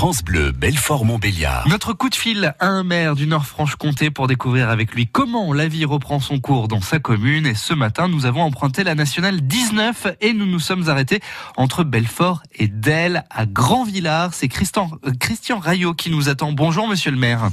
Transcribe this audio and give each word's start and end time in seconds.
France 0.00 0.24
Bleu, 0.24 0.50
Belfort-Montbéliard. 0.50 1.68
Notre 1.68 1.92
coup 1.92 2.08
de 2.08 2.14
fil 2.14 2.54
à 2.58 2.66
un 2.68 2.84
maire 2.84 3.14
du 3.14 3.26
Nord-Franche-Comté 3.26 4.08
pour 4.10 4.28
découvrir 4.28 4.70
avec 4.70 4.94
lui 4.94 5.06
comment 5.06 5.52
la 5.52 5.68
vie 5.68 5.84
reprend 5.84 6.20
son 6.20 6.40
cours 6.40 6.68
dans 6.68 6.80
sa 6.80 6.98
commune. 6.98 7.44
Et 7.44 7.54
ce 7.54 7.74
matin, 7.74 8.08
nous 8.08 8.24
avons 8.24 8.40
emprunté 8.40 8.82
la 8.82 8.94
nationale 8.94 9.42
19 9.42 10.16
et 10.22 10.32
nous 10.32 10.46
nous 10.46 10.58
sommes 10.58 10.88
arrêtés 10.88 11.20
entre 11.58 11.84
Belfort 11.84 12.42
et 12.54 12.66
Delle 12.66 13.24
à 13.28 13.44
Grand-Villard. 13.44 14.32
C'est 14.32 14.48
Christian, 14.48 14.90
euh, 15.04 15.12
Christian 15.20 15.58
Rayot 15.58 15.92
qui 15.92 16.08
nous 16.08 16.30
attend. 16.30 16.52
Bonjour, 16.52 16.88
monsieur 16.88 17.10
le 17.10 17.18
maire. 17.18 17.50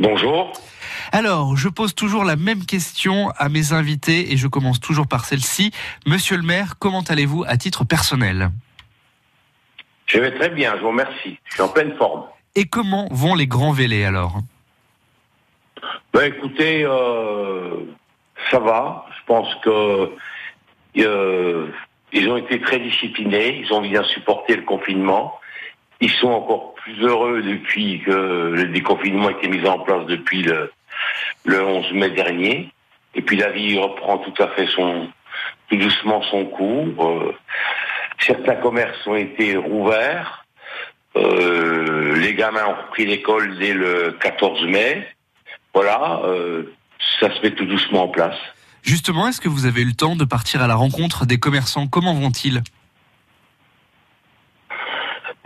Bonjour. 0.00 0.52
Alors, 1.12 1.56
je 1.56 1.68
pose 1.68 1.94
toujours 1.94 2.24
la 2.24 2.34
même 2.34 2.66
question 2.66 3.30
à 3.38 3.48
mes 3.48 3.72
invités 3.72 4.32
et 4.32 4.36
je 4.36 4.48
commence 4.48 4.80
toujours 4.80 5.06
par 5.06 5.24
celle-ci. 5.24 5.70
Monsieur 6.08 6.36
le 6.36 6.42
maire, 6.42 6.74
comment 6.80 7.02
allez-vous 7.02 7.44
à 7.46 7.56
titre 7.56 7.84
personnel? 7.84 8.50
Je 10.10 10.18
vais 10.18 10.32
très 10.32 10.48
bien, 10.48 10.74
je 10.76 10.80
vous 10.80 10.88
remercie. 10.88 11.38
Je 11.44 11.54
suis 11.54 11.62
en 11.62 11.68
pleine 11.68 11.94
forme. 11.96 12.24
Et 12.56 12.64
comment 12.64 13.06
vont 13.12 13.36
les 13.36 13.46
grands 13.46 13.70
vélés 13.70 14.04
alors? 14.04 14.40
Ben 16.12 16.24
écoutez, 16.24 16.84
euh, 16.84 17.76
ça 18.50 18.58
va. 18.58 19.06
Je 19.16 19.24
pense 19.26 19.54
que 19.62 20.10
euh, 20.98 21.68
ils 22.12 22.28
ont 22.28 22.36
été 22.36 22.60
très 22.60 22.80
disciplinés. 22.80 23.62
Ils 23.62 23.72
ont 23.72 23.82
bien 23.82 24.02
supporté 24.02 24.56
le 24.56 24.62
confinement. 24.62 25.38
Ils 26.00 26.10
sont 26.10 26.30
encore 26.30 26.74
plus 26.74 27.00
heureux 27.04 27.42
depuis 27.42 28.00
que 28.00 28.10
le 28.52 28.64
déconfinement 28.64 29.28
a 29.28 29.32
été 29.32 29.46
mis 29.46 29.64
en 29.64 29.78
place 29.78 30.06
depuis 30.06 30.42
le, 30.42 30.72
le 31.44 31.64
11 31.64 31.92
mai 31.92 32.10
dernier. 32.10 32.72
Et 33.14 33.22
puis 33.22 33.36
la 33.36 33.50
vie 33.50 33.78
reprend 33.78 34.18
tout 34.18 34.42
à 34.42 34.48
fait 34.48 34.66
son, 34.66 35.08
tout 35.68 35.76
doucement 35.76 36.20
son 36.22 36.46
cours. 36.46 37.08
Euh, 37.08 37.32
certains 38.26 38.56
commerces 38.56 39.06
ont 39.06 39.16
été 39.16 39.56
rouverts. 39.56 40.44
Euh, 41.16 42.16
les 42.16 42.34
gamins 42.34 42.66
ont 42.66 42.82
repris 42.86 43.06
l'école 43.06 43.58
dès 43.58 43.74
le 43.74 44.16
14 44.20 44.64
mai. 44.66 45.06
Voilà, 45.74 46.20
euh, 46.24 46.64
ça 47.20 47.34
se 47.34 47.40
met 47.42 47.50
tout 47.52 47.64
doucement 47.66 48.04
en 48.04 48.08
place. 48.08 48.36
Justement, 48.82 49.28
est-ce 49.28 49.40
que 49.40 49.48
vous 49.48 49.66
avez 49.66 49.82
eu 49.82 49.86
le 49.86 49.92
temps 49.94 50.16
de 50.16 50.24
partir 50.24 50.62
à 50.62 50.66
la 50.66 50.74
rencontre 50.74 51.26
des 51.26 51.38
commerçants? 51.38 51.86
Comment 51.86 52.14
vont-ils? 52.14 52.62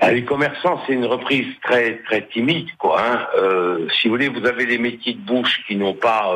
Ah, 0.01 0.13
Les 0.13 0.25
commerçants, 0.25 0.81
c'est 0.87 0.93
une 0.93 1.07
reprise 1.07 1.47
très 1.63 1.99
très 2.05 2.27
timide, 2.29 2.69
quoi. 2.79 3.01
hein. 3.03 3.27
Euh, 3.39 3.89
si 3.91 4.09
vous 4.09 4.15
voulez, 4.15 4.29
vous 4.29 4.45
avez 4.47 4.67
les 4.67 4.79
métiers 4.79 5.15
de 5.15 5.21
bouche 5.21 5.63
qui 5.67 5.77
n'ont 5.77 5.95
pas 5.95 6.35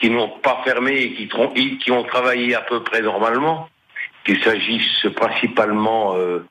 qui 0.00 0.08
n'ont 0.08 0.30
pas 0.38 0.62
fermé 0.64 0.92
et 0.96 1.14
qui, 1.14 1.28
tron- 1.28 1.52
et 1.54 1.76
qui 1.76 1.90
ont 1.90 2.04
travaillé 2.04 2.54
à 2.54 2.62
peu 2.62 2.82
près 2.82 3.02
normalement. 3.02 3.68
Qu'il 4.24 4.42
s'agisse 4.42 5.06
principalement 5.16 6.14
euh, 6.16 6.46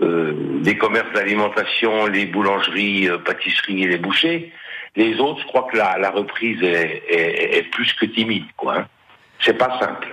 euh, 0.00 0.32
des 0.62 0.76
commerces 0.78 1.12
d'alimentation, 1.14 2.06
les 2.06 2.26
boulangeries, 2.26 3.08
euh, 3.08 3.18
pâtisseries 3.18 3.82
et 3.82 3.88
les 3.88 3.98
bouchers. 3.98 4.52
Les 4.96 5.20
autres, 5.20 5.40
je 5.42 5.46
crois 5.46 5.68
que 5.70 5.76
la, 5.76 5.98
la 5.98 6.10
reprise 6.10 6.62
est, 6.62 7.02
est- 7.08 7.58
est 7.58 7.62
plus 7.70 7.92
que 7.92 8.06
timide, 8.06 8.46
quoi. 8.56 8.78
hein. 8.78 8.86
C'est 9.40 9.56
pas 9.58 9.78
simple. 9.78 10.08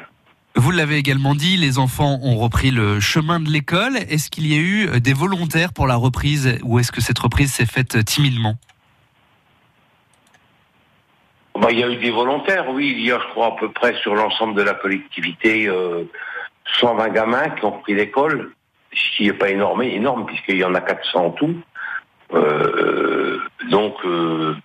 Vous 0.56 0.72
l'avez 0.72 0.98
également 0.98 1.34
dit, 1.36 1.56
les 1.58 1.78
enfants 1.80 2.20
ont 2.24 2.36
repris 2.38 2.72
le 2.72 3.00
chemin 3.00 3.40
de 3.40 3.50
l'école. 3.50 3.96
Est-ce 4.10 4.30
qu'il 4.30 4.48
y 4.48 4.56
a 4.56 4.60
eu 4.62 5.00
des 5.00 5.14
volontaires 5.14 5.72
pour 5.72 5.88
la 5.88 5.96
reprise 5.96 6.60
ou 6.64 6.80
est-ce 6.80 6.92
que 6.92 7.00
cette 7.02 7.20
reprise 7.20 7.54
s'est 7.54 7.66
faite 7.66 8.04
timidement? 8.06 8.56
Bah, 11.60 11.70
il 11.72 11.80
y 11.80 11.84
a 11.84 11.90
eu 11.90 11.98
des 11.98 12.12
volontaires, 12.12 12.70
oui. 12.70 12.94
Il 12.98 13.04
y 13.06 13.12
a, 13.12 13.20
je 13.20 13.28
crois, 13.32 13.48
à 13.48 13.52
peu 13.60 13.72
près 13.72 13.96
sur 14.02 14.14
l'ensemble 14.16 14.56
de 14.56 14.62
la 14.62 14.74
collectivité, 14.76 15.68
120 16.80 17.10
gamins 17.10 17.50
qui 17.50 17.66
ont 17.66 17.80
pris 17.80 17.94
l'école, 17.94 18.52
ce 18.94 19.18
qui 19.18 19.28
n'est 19.28 19.34
pas 19.34 19.50
énorme, 19.50 19.84
énorme 19.84 20.26
puisqu'il 20.26 20.58
y 20.58 20.64
en 20.64 20.76
a 20.76 20.82
400 20.82 21.26
en 21.26 21.30
tout. 21.32 21.56
Euh, 22.34 23.40
donc, 23.70 23.96
euh, 24.06 24.56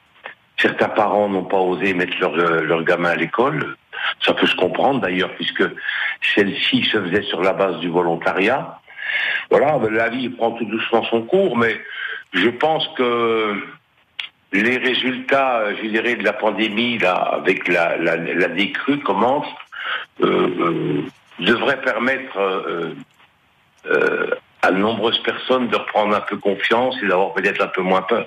certains 0.58 0.88
parents 0.88 1.28
n'ont 1.28 1.44
pas 1.44 1.58
osé 1.58 1.94
mettre 1.94 2.18
leurs 2.20 2.36
leur 2.36 2.82
gamins 2.84 3.10
à 3.10 3.16
l'école. 3.16 3.76
Ça 4.20 4.34
peut 4.34 4.46
se 4.46 4.56
comprendre 4.56 5.00
d'ailleurs, 5.00 5.32
puisque 5.34 5.64
celle-ci 6.34 6.84
se 6.84 7.00
faisait 7.00 7.22
sur 7.22 7.42
la 7.42 7.52
base 7.52 7.78
du 7.78 7.88
volontariat. 7.88 8.80
Voilà, 9.50 9.78
ben, 9.78 9.92
la 9.92 10.08
vie 10.08 10.28
prend 10.28 10.52
tout 10.52 10.64
doucement 10.64 11.04
son 11.04 11.22
cours, 11.22 11.56
mais 11.56 11.80
je 12.32 12.48
pense 12.48 12.88
que 12.96 13.62
les 14.52 14.76
résultats, 14.76 15.60
euh, 15.60 15.74
je 15.82 15.88
dirais, 15.88 16.16
de 16.16 16.24
la 16.24 16.32
pandémie, 16.32 16.98
là, 16.98 17.14
avec 17.14 17.68
la, 17.68 17.96
la, 17.96 18.16
la 18.16 18.48
décrue 18.48 18.98
commence, 18.98 19.46
euh, 20.22 20.48
euh, 20.58 21.02
devrait 21.38 21.80
permettre 21.80 22.36
euh, 22.38 22.94
euh, 23.86 24.30
à 24.62 24.70
de 24.70 24.76
nombreuses 24.76 25.20
personnes 25.22 25.68
de 25.68 25.76
reprendre 25.76 26.14
un 26.14 26.20
peu 26.20 26.36
confiance 26.36 26.94
et 27.02 27.08
d'avoir 27.08 27.32
peut-être 27.34 27.62
un 27.62 27.68
peu 27.68 27.82
moins 27.82 28.02
peur. 28.02 28.26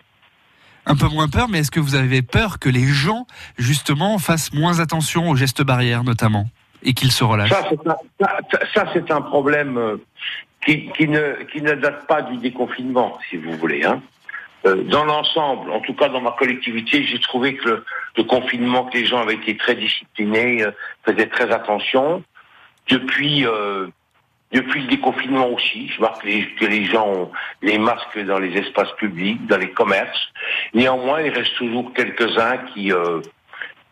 Un 0.86 0.96
peu 0.96 1.08
moins 1.08 1.28
peur, 1.28 1.48
mais 1.50 1.60
est-ce 1.60 1.72
que 1.72 1.80
vous 1.80 1.96
avez 1.96 2.22
peur 2.22 2.60
que 2.60 2.70
les 2.70 2.86
gens, 2.86 3.26
justement, 3.58 4.20
fassent 4.20 4.54
moins 4.54 4.80
attention 4.80 5.30
aux 5.30 5.36
gestes 5.36 5.64
barrières, 5.64 6.04
notamment, 6.04 6.46
et 6.84 6.94
qu'ils 6.94 7.12
se 7.12 7.24
relâchent 7.24 7.50
Ça, 7.50 7.68
c'est 7.70 7.88
un, 7.88 7.98
ça, 8.20 8.60
ça, 8.74 8.86
c'est 8.94 9.10
un 9.12 9.22
problème 9.22 9.78
euh, 9.78 9.98
qui, 10.64 10.90
qui, 10.92 11.08
ne, 11.08 11.44
qui 11.52 11.62
ne 11.62 11.74
date 11.74 12.06
pas 12.06 12.22
du 12.22 12.38
déconfinement, 12.38 13.18
si 13.30 13.38
vous 13.38 13.54
voulez. 13.54 13.84
Hein. 13.84 14.02
Euh, 14.66 14.84
dans 14.84 15.06
l'ensemble, 15.06 15.72
en 15.72 15.80
tout 15.80 15.94
cas 15.94 16.10
dans 16.10 16.22
ma 16.22 16.32
collectivité, 16.32 17.04
j'ai 17.04 17.20
trouvé 17.20 17.56
que 17.56 17.68
le, 17.68 17.86
le 18.18 18.24
confinement, 18.24 18.86
que 18.86 18.98
les 18.98 19.06
gens 19.06 19.22
avaient 19.22 19.36
été 19.36 19.58
très 19.58 19.76
disciplinés, 19.76 20.64
euh, 20.64 20.72
faisaient 21.04 21.28
très 21.28 21.52
attention. 21.52 22.24
Depuis, 22.90 23.46
euh, 23.46 23.88
depuis 24.52 24.82
le 24.82 24.88
déconfinement 24.88 25.48
aussi, 25.50 25.90
je 25.90 25.98
vois 25.98 26.18
que 26.22 26.28
les, 26.28 26.48
que 26.56 26.66
les 26.66 26.86
gens 26.86 27.08
ont 27.08 27.32
les 27.62 27.78
masques 27.78 28.20
dans 28.26 28.40
les 28.40 28.56
espaces 28.58 28.92
publics, 28.98 29.46
dans 29.48 29.58
les 29.58 29.72
commerces. 29.72 30.28
Néanmoins, 30.74 31.22
il 31.22 31.30
reste 31.30 31.56
toujours 31.56 31.94
quelques-uns 31.94 32.58
qui, 32.74 32.92
euh, 32.92 33.22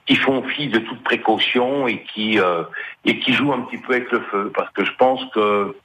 qui 0.05 0.15
font 0.15 0.43
fi 0.43 0.67
de 0.67 0.79
toute 0.79 1.03
précaution 1.03 1.87
et 1.87 2.03
qui, 2.03 2.39
euh, 2.39 2.63
et 3.05 3.19
qui 3.19 3.33
jouent 3.33 3.53
un 3.53 3.61
petit 3.61 3.77
peu 3.77 3.93
avec 3.93 4.11
le 4.11 4.21
feu. 4.31 4.51
Parce 4.55 4.71
que 4.71 4.85
je 4.85 4.91
pense 4.97 5.21
que 5.33 5.75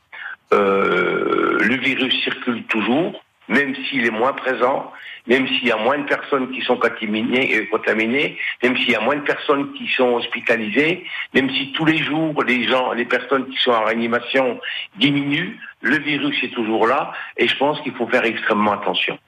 euh, 0.53 1.59
le 1.61 1.77
virus 1.77 2.15
circule 2.23 2.65
toujours, 2.65 3.23
même 3.49 3.75
s'il 3.89 4.05
est 4.05 4.11
moins 4.11 4.33
présent, 4.33 4.93
même 5.27 5.47
s'il 5.47 5.67
y 5.67 5.73
a 5.73 5.77
moins 5.77 5.99
de 5.99 6.05
personnes 6.05 6.51
qui 6.53 6.63
sont 6.63 6.77
contaminées, 6.77 7.57
euh, 7.57 7.67
contaminées, 7.71 8.39
même 8.63 8.77
s'il 8.77 8.91
y 8.91 8.95
a 8.95 9.01
moins 9.01 9.17
de 9.17 9.23
personnes 9.23 9.73
qui 9.75 9.89
sont 9.97 10.15
hospitalisées, 10.15 11.05
même 11.35 11.51
si 11.51 11.73
tous 11.73 11.85
les 11.85 11.99
jours 11.99 12.43
les 12.43 12.67
gens, 12.67 12.93
les 12.93 13.05
personnes 13.05 13.47
qui 13.49 13.59
sont 13.59 13.73
en 13.73 13.85
réanimation 13.85 14.61
diminuent, 14.99 15.59
le 15.81 15.99
virus 15.99 16.37
est 16.43 16.55
toujours 16.55 16.87
là 16.87 17.13
et 17.37 17.47
je 17.47 17.57
pense 17.57 17.81
qu'il 17.83 17.93
faut 17.93 18.09
faire 18.09 18.25
extrêmement 18.25 18.73
attention. 18.73 19.19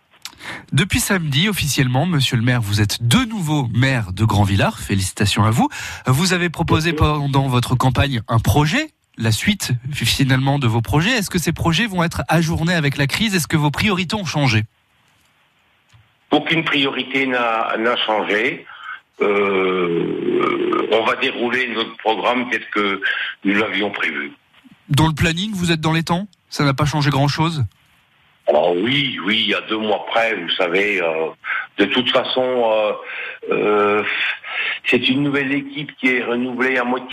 Depuis 0.72 1.00
samedi, 1.00 1.48
officiellement, 1.48 2.06
monsieur 2.06 2.36
le 2.36 2.42
maire, 2.42 2.62
vous 2.62 2.80
êtes 2.80 3.06
de 3.06 3.18
nouveau 3.28 3.68
maire 3.74 4.12
de 4.12 4.24
Grand-Villard. 4.24 4.78
Félicitations 4.78 5.44
à 5.44 5.50
vous. 5.50 5.68
Vous 6.06 6.32
avez 6.32 6.48
proposé 6.48 6.92
pendant 6.92 7.46
votre 7.48 7.74
campagne 7.74 8.22
un 8.26 8.38
projet. 8.38 8.90
La 9.18 9.32
suite, 9.32 9.72
finalement, 9.92 10.58
de 10.58 10.66
vos 10.66 10.80
projets. 10.80 11.10
Est-ce 11.10 11.30
que 11.30 11.38
ces 11.38 11.52
projets 11.52 11.86
vont 11.86 12.02
être 12.02 12.22
ajournés 12.28 12.74
avec 12.74 12.96
la 12.96 13.06
crise? 13.06 13.34
Est-ce 13.34 13.48
que 13.48 13.56
vos 13.56 13.70
priorités 13.70 14.16
ont 14.16 14.24
changé? 14.24 14.64
Aucune 16.30 16.64
priorité 16.64 17.26
n'a 17.26 17.96
changé. 18.06 18.66
Euh, 19.20 20.88
on 20.92 21.04
va 21.04 21.16
dérouler 21.16 21.68
notre 21.68 21.96
programme 21.98 22.48
tel 22.50 22.64
que 22.70 23.02
nous 23.44 23.54
l'avions 23.54 23.90
prévu. 23.90 24.32
Dans 24.88 25.06
le 25.06 25.14
planning, 25.14 25.52
vous 25.52 25.70
êtes 25.72 25.80
dans 25.80 25.92
les 25.92 26.02
temps? 26.02 26.26
Ça 26.48 26.64
n'a 26.64 26.74
pas 26.74 26.86
changé 26.86 27.10
grand-chose? 27.10 27.64
Alors 28.48 28.74
oui, 28.74 29.18
oui, 29.24 29.42
il 29.44 29.50
y 29.50 29.54
a 29.54 29.60
deux 29.62 29.76
mois 29.76 30.06
près, 30.06 30.34
vous 30.34 30.50
savez. 30.50 31.00
euh, 31.00 31.28
de 31.78 31.84
toute 31.84 32.10
façon, 32.10 32.94
euh, 33.50 34.02
c'est 34.86 35.08
une 35.08 35.22
nouvelle 35.22 35.52
équipe 35.52 35.92
qui 35.98 36.08
est 36.08 36.24
renouvelée 36.24 36.76
à 36.78 36.84
moitié. 36.84 37.06